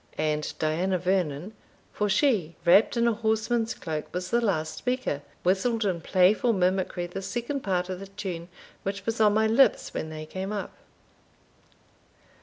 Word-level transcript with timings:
And 0.17 0.51
Diana 0.57 0.97
Vernon 0.97 1.53
for 1.93 2.09
she, 2.09 2.55
wrapped 2.65 2.97
in 2.97 3.07
a 3.07 3.13
horseman's 3.13 3.75
cloak, 3.75 4.11
was 4.11 4.31
the 4.31 4.41
last 4.41 4.73
speaker 4.75 5.21
whistled 5.43 5.85
in 5.85 6.01
playful 6.01 6.53
mimicry 6.53 7.05
the 7.05 7.21
second 7.21 7.59
part 7.61 7.87
of 7.87 7.99
the 7.99 8.07
tune 8.07 8.49
which 8.81 9.05
was 9.05 9.21
on 9.21 9.35
my 9.35 9.45
lips 9.45 9.93
when 9.93 10.09
they 10.09 10.25
came 10.25 10.51
up. 10.51 10.73